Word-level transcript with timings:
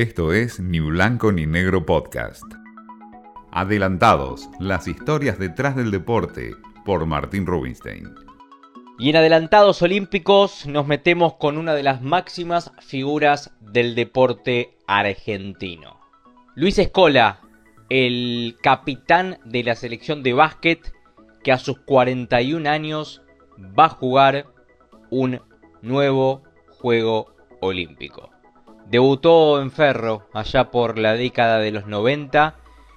Esto 0.00 0.32
es 0.32 0.60
Ni 0.60 0.80
Blanco 0.80 1.30
ni 1.30 1.44
Negro 1.44 1.84
Podcast. 1.84 2.42
Adelantados, 3.52 4.48
las 4.58 4.88
historias 4.88 5.38
detrás 5.38 5.76
del 5.76 5.90
deporte, 5.90 6.54
por 6.86 7.04
Martín 7.04 7.44
Rubinstein. 7.44 8.08
Y 8.98 9.10
en 9.10 9.16
Adelantados 9.16 9.82
Olímpicos 9.82 10.64
nos 10.64 10.86
metemos 10.86 11.34
con 11.34 11.58
una 11.58 11.74
de 11.74 11.82
las 11.82 12.00
máximas 12.00 12.72
figuras 12.80 13.52
del 13.60 13.94
deporte 13.94 14.78
argentino. 14.86 16.00
Luis 16.54 16.78
Escola, 16.78 17.42
el 17.90 18.56
capitán 18.62 19.36
de 19.44 19.64
la 19.64 19.74
selección 19.74 20.22
de 20.22 20.32
básquet 20.32 20.94
que 21.44 21.52
a 21.52 21.58
sus 21.58 21.78
41 21.80 22.70
años 22.70 23.20
va 23.78 23.84
a 23.84 23.90
jugar 23.90 24.46
un 25.10 25.42
nuevo 25.82 26.42
Juego 26.70 27.34
Olímpico. 27.60 28.39
Debutó 28.90 29.62
en 29.62 29.70
Ferro 29.70 30.26
allá 30.32 30.72
por 30.72 30.98
la 30.98 31.14
década 31.14 31.60
de 31.60 31.70
los 31.70 31.86
90 31.86 32.56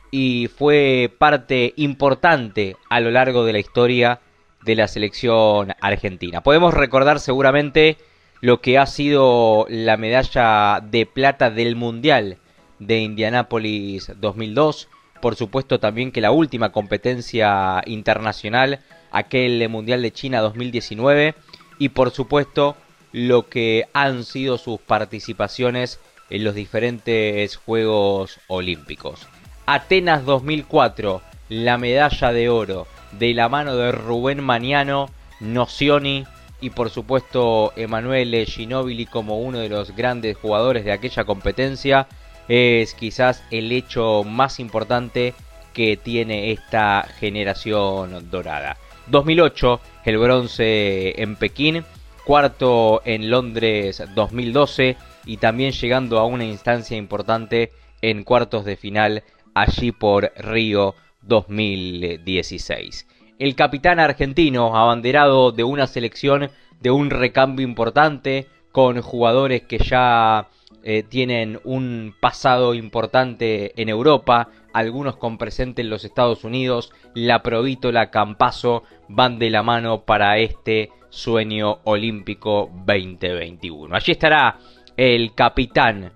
y 0.09 0.47
fue 0.47 1.13
parte 1.19 1.73
importante 1.77 2.77
a 2.89 2.99
lo 2.99 3.11
largo 3.11 3.45
de 3.45 3.53
la 3.53 3.59
historia 3.59 4.19
de 4.63 4.75
la 4.75 4.87
selección 4.87 5.75
argentina. 5.81 6.41
Podemos 6.41 6.73
recordar 6.73 7.19
seguramente 7.19 7.97
lo 8.41 8.59
que 8.59 8.79
ha 8.79 8.87
sido 8.87 9.67
la 9.69 9.95
medalla 9.95 10.79
de 10.79 11.05
plata 11.05 11.51
del 11.51 11.75
Mundial 11.75 12.39
de 12.79 12.99
Indianápolis 12.99 14.11
2002. 14.19 14.89
Por 15.21 15.35
supuesto 15.35 15.79
también 15.79 16.11
que 16.11 16.21
la 16.21 16.31
última 16.31 16.71
competencia 16.71 17.83
internacional, 17.85 18.79
aquel 19.11 19.69
Mundial 19.69 20.01
de 20.01 20.11
China 20.11 20.41
2019. 20.41 21.35
Y 21.77 21.89
por 21.89 22.09
supuesto 22.09 22.77
lo 23.13 23.47
que 23.47 23.87
han 23.93 24.25
sido 24.25 24.57
sus 24.57 24.81
participaciones 24.81 25.99
en 26.29 26.43
los 26.43 26.55
diferentes 26.55 27.55
Juegos 27.55 28.39
Olímpicos. 28.47 29.27
Atenas 29.65 30.25
2004, 30.25 31.21
la 31.47 31.77
medalla 31.77 32.33
de 32.33 32.49
oro 32.49 32.87
de 33.11 33.33
la 33.33 33.47
mano 33.47 33.75
de 33.75 33.91
Rubén 33.91 34.43
Maniano, 34.43 35.09
Nocioni 35.39 36.25
y 36.59 36.71
por 36.71 36.89
supuesto 36.89 37.71
Emanuele 37.75 38.45
Ginobili 38.45 39.05
como 39.05 39.39
uno 39.39 39.59
de 39.59 39.69
los 39.69 39.95
grandes 39.95 40.35
jugadores 40.37 40.83
de 40.83 40.91
aquella 40.91 41.23
competencia 41.23 42.07
es 42.47 42.93
quizás 42.93 43.43
el 43.51 43.71
hecho 43.71 44.23
más 44.23 44.59
importante 44.59 45.33
que 45.73 45.97
tiene 45.97 46.51
esta 46.51 47.07
generación 47.19 48.29
dorada. 48.29 48.77
2008, 49.07 49.81
el 50.05 50.17
bronce 50.17 51.21
en 51.21 51.35
Pekín 51.35 51.83
cuarto 52.25 53.01
en 53.05 53.29
Londres 53.29 54.03
2012 54.15 54.97
y 55.25 55.37
también 55.37 55.71
llegando 55.71 56.19
a 56.19 56.25
una 56.25 56.45
instancia 56.45 56.97
importante 56.97 57.71
en 58.01 58.23
cuartos 58.23 58.65
de 58.65 58.75
final 58.75 59.23
allí 59.53 59.91
por 59.91 60.31
Río 60.37 60.95
2016. 61.21 63.07
El 63.39 63.55
capitán 63.55 63.99
argentino, 63.99 64.75
abanderado 64.75 65.51
de 65.51 65.63
una 65.63 65.87
selección 65.87 66.49
de 66.79 66.91
un 66.91 67.09
recambio 67.09 67.65
importante, 67.65 68.47
con 68.71 69.01
jugadores 69.01 69.63
que 69.63 69.77
ya 69.77 70.49
eh, 70.83 71.03
tienen 71.03 71.59
un 71.63 72.15
pasado 72.19 72.73
importante 72.73 73.79
en 73.81 73.89
Europa, 73.89 74.49
algunos 74.73 75.15
con 75.15 75.37
presente 75.37 75.81
en 75.81 75.89
los 75.89 76.03
Estados 76.03 76.43
Unidos, 76.43 76.91
la 77.13 77.43
Provítola 77.43 78.09
Campazo 78.09 78.83
van 79.07 79.39
de 79.39 79.49
la 79.49 79.63
mano 79.63 80.03
para 80.03 80.37
este 80.39 80.91
Sueño 81.09 81.79
Olímpico 81.83 82.71
2021. 82.85 83.95
Allí 83.95 84.11
estará 84.11 84.57
el 84.97 85.33
capitán, 85.35 86.11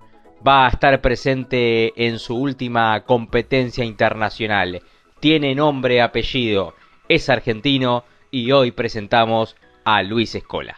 va 0.45 0.65
a 0.65 0.69
estar 0.69 0.99
presente 1.01 1.93
en 2.03 2.19
su 2.19 2.35
última 2.35 3.03
competencia 3.03 3.85
internacional. 3.85 4.81
Tiene 5.19 5.55
nombre, 5.55 6.01
apellido, 6.01 6.73
es 7.07 7.29
argentino 7.29 8.03
y 8.31 8.51
hoy 8.51 8.71
presentamos 8.71 9.55
a 9.85 10.03
Luis 10.03 10.35
Escola. 10.35 10.77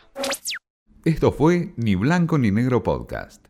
Esto 1.05 1.31
fue 1.31 1.73
Ni 1.77 1.95
Blanco 1.95 2.37
ni 2.37 2.51
Negro 2.51 2.83
Podcast. 2.83 3.48